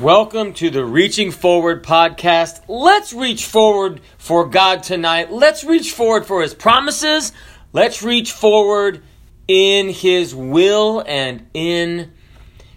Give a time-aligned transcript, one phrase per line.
[0.00, 2.62] Welcome to the Reaching Forward podcast.
[2.68, 5.30] Let's reach forward for God tonight.
[5.30, 7.32] Let's reach forward for His promises.
[7.74, 9.02] Let's reach forward
[9.46, 12.12] in His will and in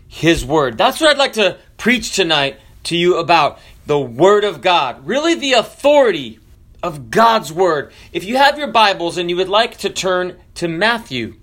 [0.06, 0.78] His Word.
[0.78, 5.08] That's what I'd like to preach tonight to you about the Word of God.
[5.08, 6.42] Really, the authority
[6.84, 7.94] of God's Word.
[8.12, 11.36] If you have your Bibles and you would like to turn to Matthew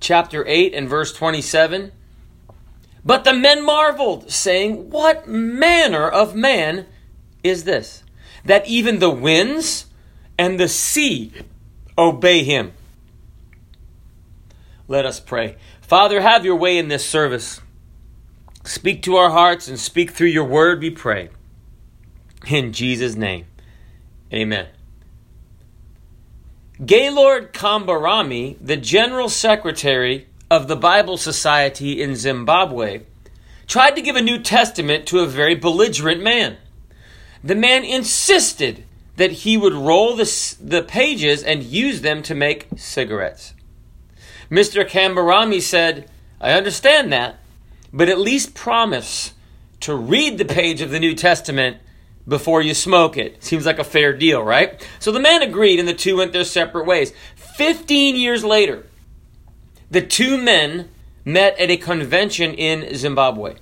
[0.00, 1.92] chapter 8 and verse 27.
[3.04, 6.86] But the men marveled, saying, What manner of man
[7.42, 8.02] is this,
[8.44, 9.86] that even the winds
[10.38, 11.32] and the sea
[11.98, 12.72] obey him?
[14.88, 15.56] Let us pray.
[15.82, 17.60] Father, have your way in this service.
[18.64, 21.28] Speak to our hearts and speak through your word, we pray.
[22.48, 23.46] In Jesus' name,
[24.32, 24.68] amen.
[26.84, 33.00] Gaylord Kambarami, the General Secretary of the Bible Society in Zimbabwe,
[33.66, 36.56] tried to give a New Testament to a very belligerent man.
[37.42, 38.84] The man insisted
[39.16, 43.54] that he would roll the, the pages and use them to make cigarettes.
[44.48, 44.88] Mr.
[44.88, 46.08] Kambarami said,
[46.40, 47.40] I understand that,
[47.92, 49.34] but at least promise
[49.80, 51.78] to read the page of the New Testament
[52.28, 53.42] before you smoke it.
[53.42, 54.88] Seems like a fair deal, right?
[55.00, 57.12] So the man agreed and the two went their separate ways.
[57.34, 58.86] Fifteen years later,
[59.94, 60.88] the two men
[61.24, 63.54] met at a convention in Zimbabwe.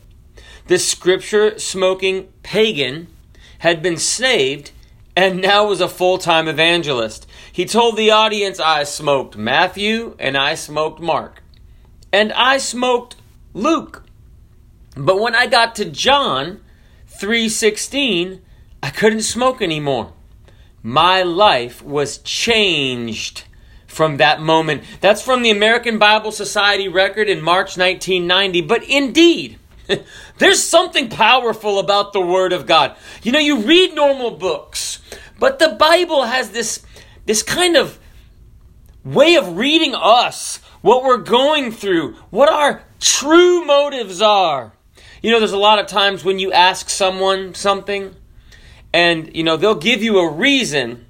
[0.66, 3.08] The scripture smoking pagan
[3.58, 4.70] had been saved
[5.14, 7.26] and now was a full time evangelist.
[7.52, 11.42] He told the audience, I smoked Matthew and I smoked Mark.
[12.10, 13.16] And I smoked
[13.52, 14.02] Luke.
[14.96, 16.62] But when I got to John
[17.10, 18.40] 3:16,
[18.82, 20.14] I couldn't smoke anymore.
[20.82, 23.44] My life was changed
[23.92, 24.82] from that moment.
[25.00, 28.62] That's from the American Bible Society record in March 1990.
[28.62, 29.58] But indeed,
[30.38, 32.96] there's something powerful about the Word of God.
[33.22, 35.00] You know, you read normal books,
[35.38, 36.82] but the Bible has this,
[37.26, 37.98] this kind of
[39.04, 44.72] way of reading us, what we're going through, what our true motives are.
[45.22, 48.16] You know, there's a lot of times when you ask someone something,
[48.92, 51.06] and you know they'll give you a reason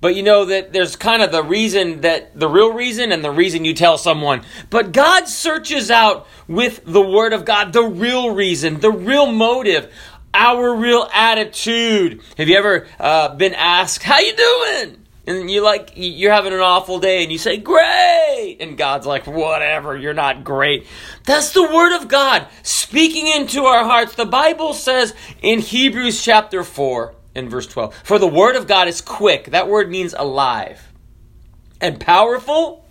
[0.00, 3.30] but you know that there's kind of the reason that the real reason and the
[3.30, 4.42] reason you tell someone.
[4.70, 9.92] But god searches out with the word of god the real reason the real motive
[10.34, 12.22] our real attitude.
[12.36, 15.04] Have you ever uh, been asked how you doing?
[15.26, 18.56] And you like you're having an awful day and you say great.
[18.60, 20.86] And god's like whatever you're not great.
[21.24, 24.14] That's the word of god speaking into our hearts.
[24.14, 28.88] The bible says in hebrews chapter 4 and verse 12 for the word of god
[28.88, 29.46] is quick.
[29.46, 30.92] That word means alive.
[31.80, 32.84] And powerful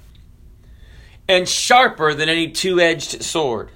[1.28, 3.72] and sharper than any two-edged sword.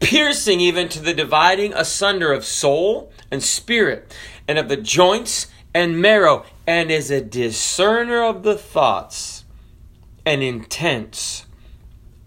[0.00, 4.16] Piercing even to the dividing asunder of soul and spirit
[4.48, 9.44] and of the joints and marrow and is a discerner of the thoughts
[10.24, 11.46] and intents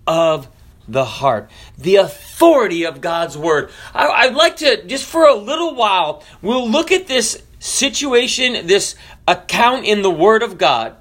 [0.06, 0.48] of
[0.92, 1.50] the heart.
[1.78, 3.72] The authority of God's word.
[3.94, 8.96] I, would like to, just for a little while, we'll look at this situation, this
[9.28, 10.96] account in the word of God.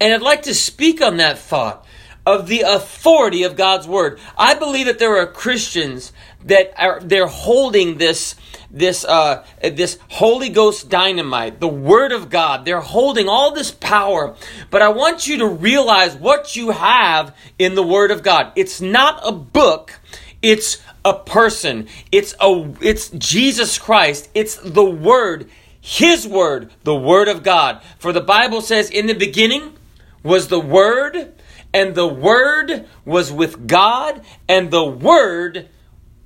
[0.00, 1.86] And I'd like to speak on that thought
[2.30, 4.20] of the authority of God's word.
[4.38, 6.12] I believe that there are Christians
[6.44, 8.36] that are they're holding this
[8.70, 12.64] this uh, this Holy Ghost dynamite, the Word of God.
[12.64, 14.36] They're holding all this power,
[14.70, 18.52] but I want you to realize what you have in the Word of God.
[18.54, 19.98] It's not a book.
[20.40, 21.88] It's a person.
[22.12, 24.30] It's a it's Jesus Christ.
[24.34, 27.82] It's the Word, His Word, the Word of God.
[27.98, 29.74] For the Bible says, "In the beginning
[30.22, 31.34] was the Word."
[31.72, 35.68] And the Word was with God, and the Word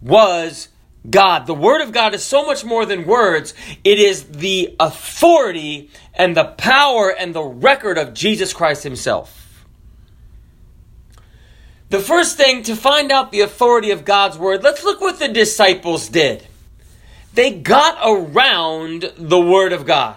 [0.01, 0.69] was
[1.09, 1.47] God.
[1.47, 3.53] The Word of God is so much more than words.
[3.83, 9.67] It is the authority and the power and the record of Jesus Christ Himself.
[11.91, 15.29] The first thing to find out the authority of God's Word, let's look what the
[15.29, 16.47] disciples did.
[17.35, 20.17] They got around the Word of God.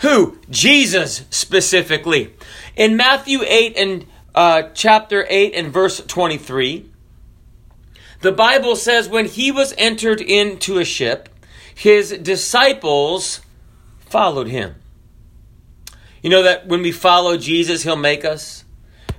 [0.00, 0.38] Who?
[0.48, 2.32] Jesus specifically.
[2.76, 6.90] In Matthew 8 and uh, chapter 8 and verse 23,
[8.20, 11.28] the Bible says when he was entered into a ship,
[11.74, 13.40] his disciples
[14.00, 14.74] followed him.
[16.22, 18.64] You know that when we follow Jesus, he'll make us.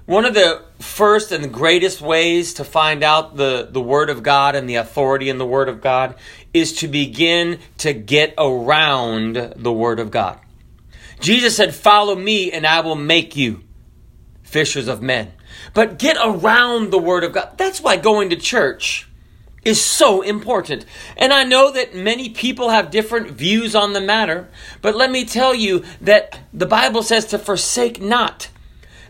[0.06, 4.56] One of the first and greatest ways to find out the, the Word of God
[4.56, 6.16] and the authority in the Word of God
[6.54, 10.40] is to begin to get around the Word of God.
[11.20, 13.64] Jesus said, Follow me, and I will make you
[14.52, 15.32] fishers of men.
[15.74, 17.58] But get around the Word of God.
[17.58, 19.08] That's why going to church
[19.64, 20.86] is so important.
[21.18, 24.50] And I know that many people have different views on the matter,
[24.82, 28.50] but let me tell you that the Bible says to forsake not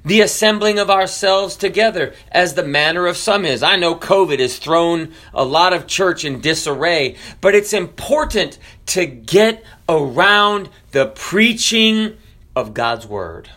[0.04, 3.64] the assembling of ourselves together as the manner of some is.
[3.64, 9.06] I know COVID has thrown a lot of church in disarray, but it's important to
[9.06, 12.18] get around the preaching
[12.56, 13.50] of God's word.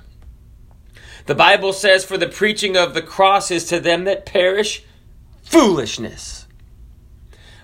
[1.26, 4.84] The Bible says, For the preaching of the cross is to them that perish
[5.42, 6.46] foolishness.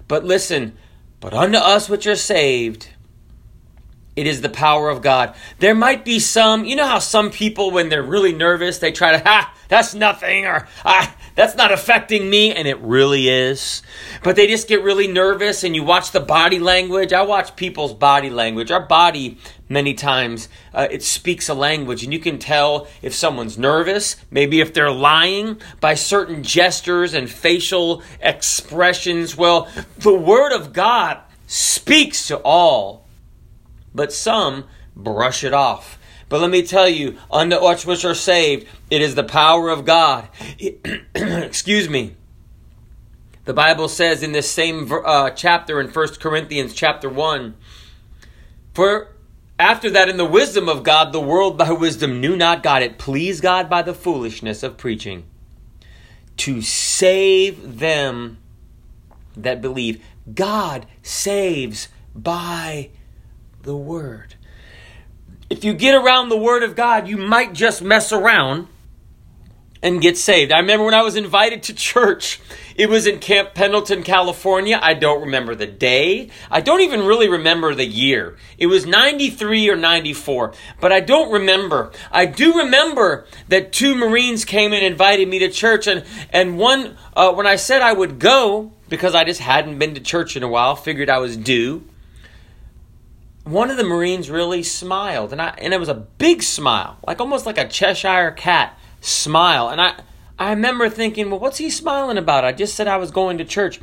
[0.08, 0.76] But listen,
[1.20, 2.88] but unto us which are saved,
[4.16, 5.34] it is the power of God.
[5.60, 9.12] There might be some, you know how some people, when they're really nervous, they try
[9.12, 13.82] to, ha, that's nothing, or ah, that's not affecting me, and it really is.
[14.24, 17.12] But they just get really nervous, and you watch the body language.
[17.12, 18.70] I watch people's body language.
[18.70, 19.38] Our body,
[19.70, 24.60] many times, uh, it speaks a language, and you can tell if someone's nervous, maybe
[24.60, 29.36] if they're lying, by certain gestures and facial expressions.
[29.36, 33.06] Well, the Word of God speaks to all,
[33.94, 34.64] but some
[34.94, 35.98] brush it off.
[36.28, 39.84] But let me tell you, unto us which are saved, it is the power of
[39.84, 40.28] God.
[41.14, 42.16] Excuse me.
[43.46, 47.56] The Bible says in this same uh, chapter in 1 Corinthians chapter 1,
[48.74, 49.08] For
[49.60, 52.82] after that, in the wisdom of God, the world by wisdom knew not God.
[52.82, 55.24] It pleased God by the foolishness of preaching
[56.38, 58.38] to save them
[59.36, 60.02] that believe.
[60.32, 62.90] God saves by
[63.62, 64.34] the word
[65.50, 68.68] if you get around the Word of God, you might just mess around
[69.82, 70.52] and get saved.
[70.52, 72.40] I remember when I was invited to church,
[72.76, 74.78] it was in Camp Pendleton, California.
[74.80, 76.30] I don't remember the day.
[76.50, 78.36] I don't even really remember the year.
[78.58, 81.92] It was 93 or 94, but I don't remember.
[82.10, 86.96] I do remember that two Marines came and invited me to church, and, and one,
[87.14, 90.42] uh, when I said I would go, because I just hadn't been to church in
[90.42, 91.84] a while, figured I was due
[93.44, 97.20] one of the Marines really smiled, and I and it was a big smile, like
[97.20, 99.68] almost like a Cheshire cat smile.
[99.68, 99.94] And I
[100.40, 102.46] I remember thinking, well, what's he smiling about?
[102.46, 103.78] I just said I was going to church.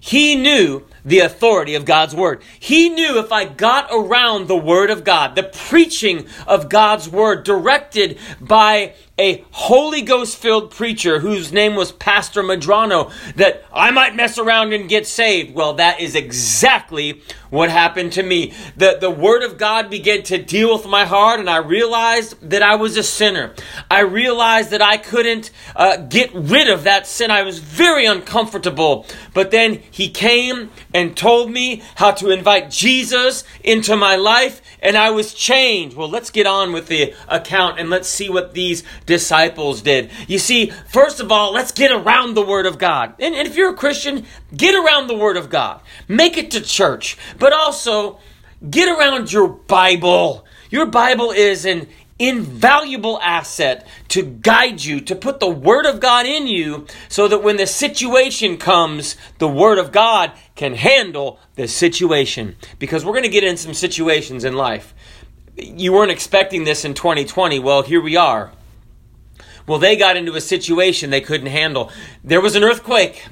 [0.00, 2.40] He knew the authority of God's word.
[2.58, 7.44] He knew if I got around the word of God, the preaching of God's word
[7.44, 14.14] directed by a Holy Ghost filled preacher whose name was Pastor Madrano, that I might
[14.14, 15.54] mess around and get saved.
[15.54, 18.52] Well, that is exactly what happened to me.
[18.76, 22.62] The, the Word of God began to deal with my heart, and I realized that
[22.62, 23.54] I was a sinner.
[23.90, 27.30] I realized that I couldn't uh, get rid of that sin.
[27.30, 29.06] I was very uncomfortable.
[29.34, 34.96] But then He came and told me how to invite Jesus into my life, and
[34.96, 35.96] I was changed.
[35.96, 40.10] Well, let's get on with the account and let's see what these disciples did.
[40.26, 43.14] You see, first of all, let's get around the Word of God.
[43.18, 44.24] And, and if you're a Christian,
[44.56, 45.80] get around the Word of God.
[46.06, 48.18] Make it to church, but also
[48.68, 50.44] get around your Bible.
[50.70, 56.26] Your Bible is an invaluable asset to guide you, to put the Word of God
[56.26, 61.68] in you, so that when the situation comes, the Word of God can handle the
[61.68, 62.56] situation.
[62.78, 64.94] Because we're going to get in some situations in life.
[65.56, 67.58] You weren't expecting this in 2020.
[67.58, 68.52] Well, here we are.
[69.66, 71.90] Well, they got into a situation they couldn't handle.
[72.24, 73.26] There was an earthquake.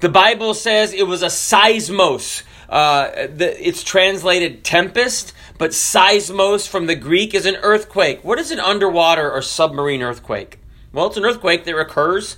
[0.00, 2.42] The Bible says it was a seismos.
[2.68, 8.24] Uh, the, it's translated tempest, but seismos from the Greek is an earthquake.
[8.24, 10.58] What is an underwater or submarine earthquake?
[10.92, 12.36] Well, it's an earthquake that occurs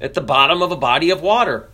[0.00, 1.68] at the bottom of a body of water.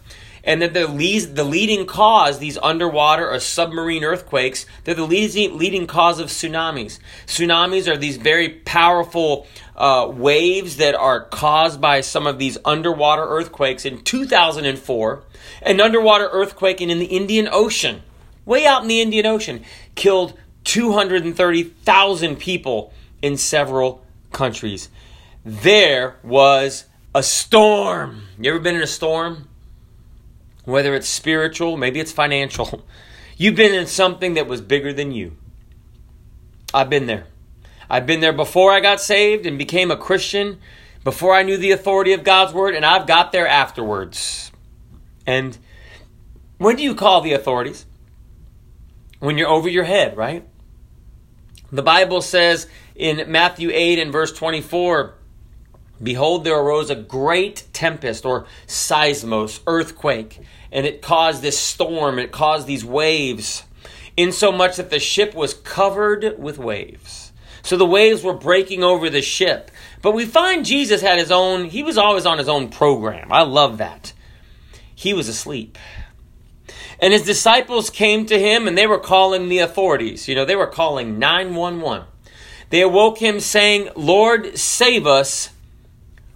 [0.47, 5.57] And that the, lead, the leading cause, these underwater or submarine earthquakes, they're the leading,
[5.57, 6.99] leading cause of tsunamis.
[7.27, 13.23] Tsunamis are these very powerful uh, waves that are caused by some of these underwater
[13.23, 13.87] earthquakes.
[13.87, 15.23] In 2004,
[15.65, 18.03] an underwater earthquake in, in the Indian Ocean,
[18.45, 22.93] way out in the Indian Ocean, killed 230,000 people
[23.23, 24.89] in several countries.
[25.45, 28.23] There was a storm.
[28.39, 29.49] You ever been in a storm?
[30.65, 32.85] Whether it's spiritual, maybe it's financial.
[33.37, 35.37] You've been in something that was bigger than you.
[36.73, 37.27] I've been there.
[37.91, 40.59] I've been there before I got saved and became a Christian,
[41.03, 44.51] before I knew the authority of God's word, and I've got there afterwards.
[45.27, 45.57] And
[46.59, 47.87] when do you call the authorities?
[49.19, 50.47] When you're over your head, right?
[51.73, 55.15] The Bible says in Matthew 8 and verse 24,
[56.03, 60.41] Behold, there arose a great tempest or seismos, earthquake,
[60.71, 63.65] and it caused this storm, it caused these waves,
[64.17, 67.33] insomuch that the ship was covered with waves.
[67.63, 69.71] So the waves were breaking over the ship.
[70.03, 73.33] But we find Jesus had his own, he was always on his own program.
[73.33, 74.13] I love that.
[75.05, 75.79] He was asleep.
[76.99, 80.29] And his disciples came to him and they were calling the authorities.
[80.29, 82.07] You know, they were calling 911.
[82.71, 85.51] They awoke him saying, Lord, save us,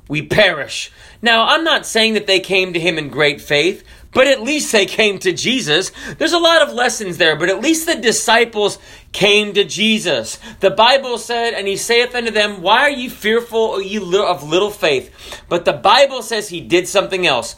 [0.07, 0.93] we perish.
[1.23, 3.83] Now, I'm not saying that they came to him in great faith,
[4.13, 5.91] but at least they came to Jesus.
[6.19, 8.79] There's a lot of lessons there, but at least the disciples
[9.13, 10.39] came to Jesus.
[10.61, 14.71] The Bible said, and he saith unto them, Why are ye fearful, ye of little
[14.71, 15.43] faith?
[15.49, 17.57] But the Bible says he did something else.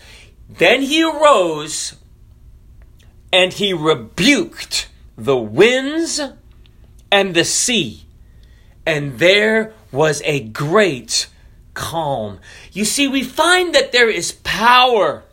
[0.59, 1.97] Then he arose
[3.33, 6.21] and he rebuked the winds
[7.13, 8.07] and the sea,
[8.87, 11.29] and there was a great
[11.75, 12.41] calm.
[12.73, 15.25] You see, we find that there is power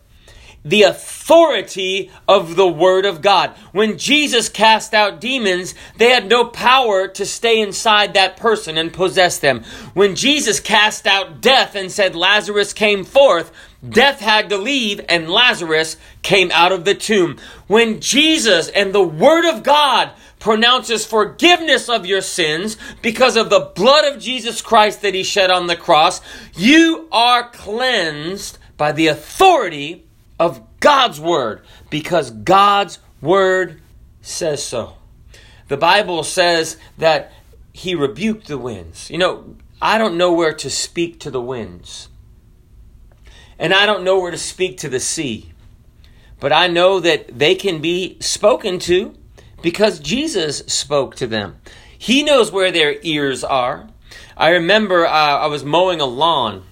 [0.67, 3.51] the authority of the Word of God.
[3.71, 8.91] When Jesus cast out demons, they had no power to stay inside that person and
[8.91, 9.63] possess them.
[9.93, 13.51] When Jesus cast out death and said Lazarus came forth,
[13.88, 17.38] death had to leave and Lazarus came out of the tomb.
[17.67, 23.72] When Jesus and the Word of God pronounces forgiveness of your sins because of the
[23.75, 26.22] blood of Jesus Christ that He shed on the cross,
[26.55, 30.05] you are cleansed by the authority
[30.39, 33.81] of God's word because God's word
[34.22, 34.96] says so.
[35.67, 37.34] The Bible says that
[37.74, 39.10] he rebuked the winds.
[39.10, 42.10] You know, I don't know where to speak to the winds.
[43.60, 45.52] And I don't know where to speak to the sea.
[46.40, 49.16] But I know that they can be spoken to
[49.62, 51.58] because Jesus spoke to them.
[51.98, 53.88] He knows where their ears are.
[54.36, 56.64] I remember uh, I was mowing a lawn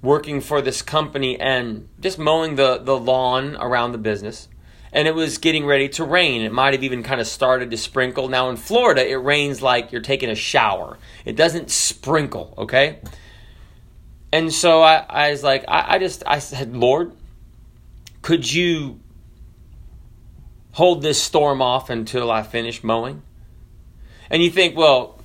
[0.00, 4.48] working for this company and just mowing the, the lawn around the business.
[4.92, 6.42] And it was getting ready to rain.
[6.42, 8.28] It might have even kind of started to sprinkle.
[8.28, 10.98] Now in Florida, it rains like you're taking a shower.
[11.24, 13.00] It doesn't sprinkle, okay?
[14.32, 17.12] And so I, I was like, I, I just, I said, Lord,
[18.22, 19.00] could you
[20.72, 23.22] hold this storm off until I finish mowing?
[24.30, 25.18] And you think, well,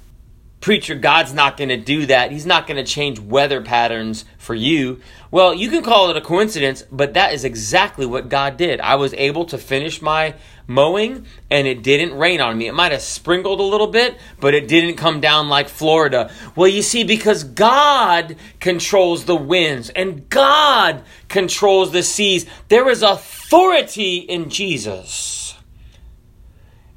[0.62, 2.32] preacher, God's not going to do that.
[2.32, 5.02] He's not going to change weather patterns for you.
[5.30, 8.80] Well, you can call it a coincidence, but that is exactly what God did.
[8.80, 10.36] I was able to finish my
[10.68, 12.68] mowing and it didn't rain on me.
[12.68, 16.32] It might have sprinkled a little bit, but it didn't come down like Florida.
[16.56, 23.04] Well, you see, because God controls the winds and God controls the seas, there is
[23.04, 25.56] authority in Jesus.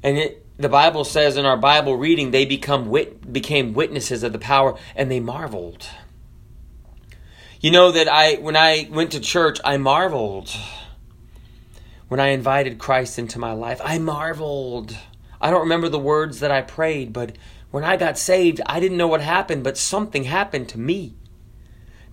[0.03, 4.33] And it the Bible says in our Bible reading, they become wit- became witnesses of
[4.33, 5.87] the power and they marveled.
[7.61, 10.55] You know that I when I went to church, I marveled.
[12.07, 14.97] When I invited Christ into my life, I marveled.
[15.41, 17.35] I don't remember the words that I prayed, but
[17.69, 21.15] when I got saved, I didn't know what happened, but something happened to me.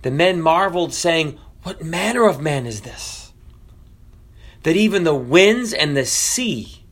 [0.01, 3.33] The men marveled, saying, What manner of man is this?
[4.63, 6.83] That even the winds and the sea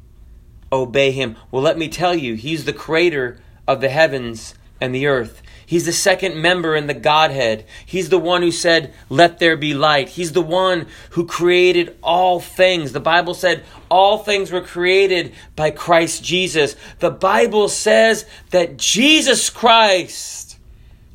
[0.72, 1.36] obey him.
[1.51, 5.41] Well, let me tell you, he's the creator of the heavens and the earth.
[5.65, 7.65] He's the second member in the Godhead.
[7.86, 10.10] He's the one who said, Let there be light.
[10.10, 12.91] He's the one who created all things.
[12.91, 16.75] The Bible said all things were created by Christ Jesus.
[17.00, 20.58] The Bible says that Jesus Christ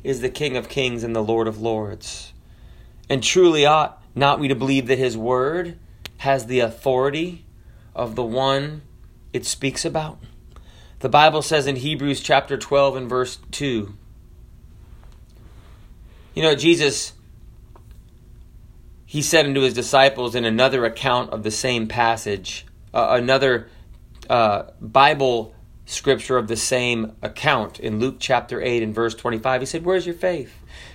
[0.03, 2.33] is the King of kings and the Lord of lords.
[3.09, 5.77] And truly ought not we to believe that his word
[6.17, 7.45] has the authority
[7.95, 8.81] of the one
[9.33, 10.19] it speaks about?
[10.99, 13.93] The Bible says in Hebrews chapter 12 and verse 2.
[16.39, 17.11] You know, Jesus,
[19.05, 23.67] he said unto his disciples in another account of the same passage, uh, another
[24.29, 25.53] uh, Bible
[25.85, 30.05] scripture of the same account in Luke chapter 8 and verse 25, he said, Where's
[30.05, 30.53] your faith?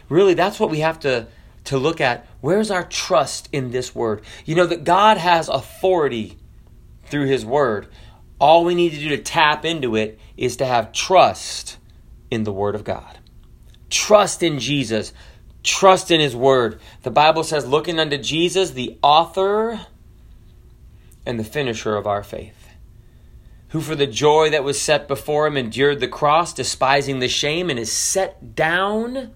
[0.08, 1.26] Really, that's what we have to,
[1.64, 2.26] to look at.
[2.40, 4.22] Where's our trust in this word?
[4.46, 6.38] You know, that God has authority
[7.04, 7.88] through his word.
[8.38, 11.76] All we need to do to tap into it is to have trust
[12.30, 13.18] in the Word of God.
[13.90, 15.12] Trust in Jesus.
[15.64, 16.78] Trust in His Word.
[17.02, 19.80] The Bible says, looking unto Jesus, the author
[21.26, 22.68] and the finisher of our faith,
[23.68, 27.70] who for the joy that was set before him endured the cross, despising the shame,
[27.70, 29.32] and is set down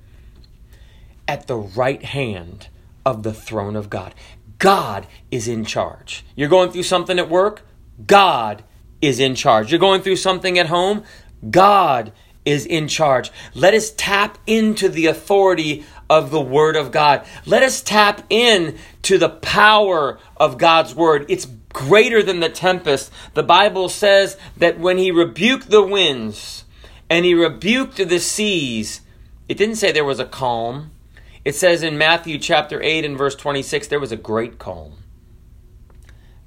[1.26, 2.68] at the right hand
[3.04, 4.14] of the throne of God.
[4.58, 6.24] God is in charge.
[6.36, 7.62] You're going through something at work?
[8.06, 8.64] God
[9.00, 9.70] is in charge.
[9.70, 11.04] You're going through something at home,
[11.50, 12.12] God
[12.44, 13.30] is in charge.
[13.54, 17.24] Let us tap into the authority of the Word of God.
[17.46, 21.26] Let us tap in to the power of God's Word.
[21.28, 23.10] It's greater than the tempest.
[23.34, 26.64] The Bible says that when He rebuked the winds
[27.10, 29.02] and He rebuked the seas,
[29.48, 30.92] it didn't say there was a calm.
[31.44, 34.94] It says in Matthew chapter 8 and verse 26, there was a great calm.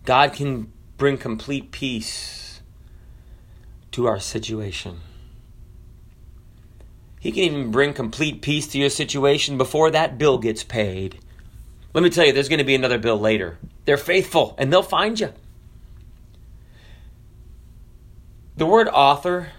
[0.06, 2.62] God can bring complete peace
[3.91, 5.01] to our situation.
[7.22, 11.20] He can even bring complete peace to your situation before that bill gets paid.
[11.94, 13.60] Let me tell you, there's going to be another bill later.
[13.86, 15.32] They're faithful and they'll find you.
[18.58, 19.51] The word author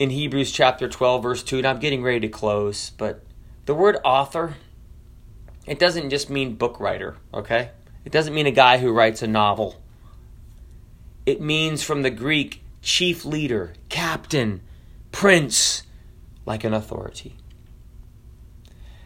[0.00, 3.22] in Hebrews chapter 12, verse 2, and I'm getting ready to close, but
[3.66, 4.56] the word author,
[5.64, 7.70] it doesn't just mean book writer, okay?
[8.04, 9.80] It doesn't mean a guy who writes a novel.
[11.24, 14.60] It means from the Greek chief leader, captain,
[15.12, 15.84] prince,
[16.46, 17.36] like an authority.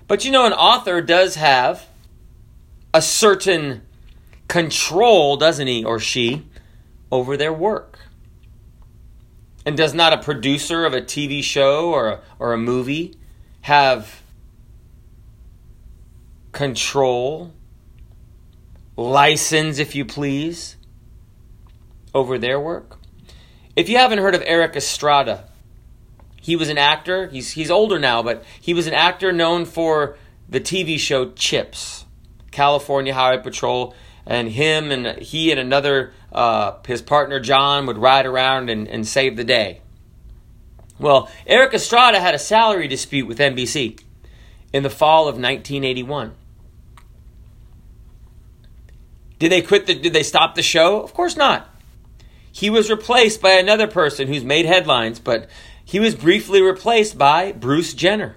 [0.06, 1.87] But you know, an author does have
[2.92, 3.82] a certain
[4.49, 6.47] control, doesn't he or she,
[7.11, 7.99] over their work.
[9.64, 13.14] And does not a producer of a TV show or a, or a movie
[13.62, 14.23] have
[16.52, 17.52] control,
[18.97, 20.76] license, if you please,
[22.14, 22.99] over their work?
[23.76, 25.50] If you haven't heard of Eric Estrada,
[26.40, 27.28] he was an actor.
[27.28, 30.16] He's, he's older now, but he was an actor known for
[30.49, 32.06] the TV show Chips,
[32.50, 33.94] California Highway Patrol.
[34.26, 39.06] And him and he and another, uh, his partner John, would ride around and, and
[39.06, 39.80] save the day.
[40.99, 44.00] Well, Erik Estrada had a salary dispute with NBC
[44.73, 46.35] in the fall of 1981.
[49.38, 51.02] Did they quit the, did they stop the show?
[51.02, 51.66] Of course not.
[52.52, 55.49] He was replaced by another person who's made headlines, but
[55.90, 58.37] he was briefly replaced by Bruce Jenner.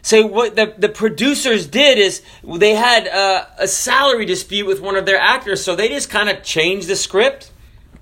[0.00, 4.96] So what the, the producers did is they had a, a salary dispute with one
[4.96, 7.50] of their actors, so they just kind of changed the script,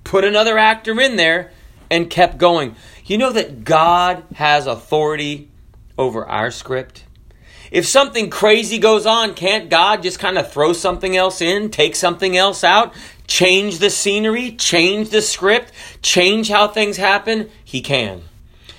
[0.05, 1.51] put another actor in there,
[1.91, 2.77] and kept going.
[3.03, 5.49] You know that God has authority
[5.97, 7.03] over our script?
[7.69, 11.97] If something crazy goes on, can't God just kind of throw something else in, take
[11.97, 12.93] something else out,
[13.27, 17.49] change the scenery, change the script, change how things happen?
[17.65, 18.21] He can.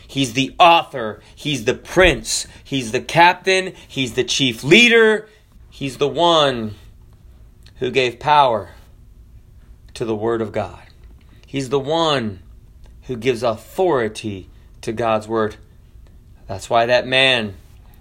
[0.09, 1.21] He's the author.
[1.35, 2.47] He's the prince.
[2.65, 3.75] He's the captain.
[3.87, 5.29] He's the chief leader.
[5.69, 6.75] He's the one
[7.77, 8.71] who gave power
[9.93, 10.83] to the Word of God.
[11.47, 12.41] He's the one
[13.03, 14.49] who gives authority
[14.81, 15.57] to God's Word.
[16.47, 17.55] That's why that man,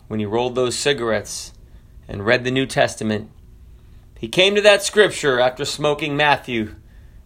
[0.07, 1.51] when he rolled those cigarettes
[2.07, 3.29] and read the New Testament,
[4.17, 6.75] he came to that scripture after smoking Matthew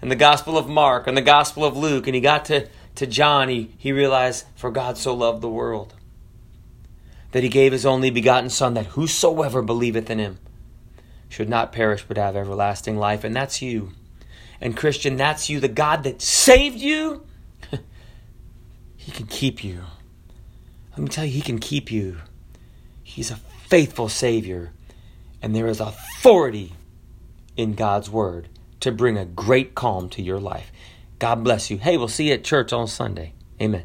[0.02, 3.08] and the Gospel of Mark and the Gospel of Luke, and he got to to
[3.08, 5.96] John, he, he realized, For God so loved the world
[7.32, 10.38] that he gave his only begotten Son, that whosoever believeth in him
[11.30, 13.24] should not perish but have everlasting life.
[13.24, 13.92] And that's you.
[14.60, 15.60] And Christian, that's you.
[15.60, 17.26] The God that saved you,
[18.98, 19.82] he can keep you.
[20.92, 22.18] Let me tell you, he can keep you.
[23.02, 24.74] He's a faithful Savior.
[25.42, 26.74] And there is authority
[27.56, 28.50] in God's Word
[28.82, 30.72] to bring a great calm to your life.
[31.22, 31.78] God bless you.
[31.78, 33.36] Hey, we'll see you at church on Sunday.
[33.62, 33.84] Amen.